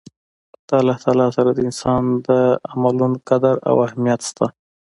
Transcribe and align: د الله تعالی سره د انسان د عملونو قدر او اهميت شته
د 0.67 0.69
الله 0.81 0.97
تعالی 1.03 1.27
سره 1.37 1.49
د 1.53 1.59
انسان 1.67 2.03
د 2.27 2.29
عملونو 2.71 3.17
قدر 3.29 3.55
او 3.69 3.75
اهميت 3.87 4.21
شته 4.29 4.45